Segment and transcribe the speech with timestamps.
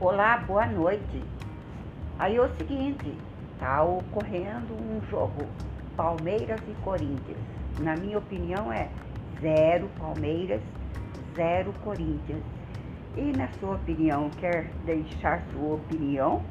[0.00, 1.24] Olá, boa noite.
[2.20, 3.18] Aí é o seguinte,
[3.58, 5.44] tá ocorrendo um jogo
[5.96, 7.40] Palmeiras e Corinthians.
[7.80, 8.88] Na minha opinião é
[9.40, 10.62] zero Palmeiras,
[11.34, 12.44] zero Corinthians.
[13.16, 16.44] E na sua opinião, quer deixar sua opinião?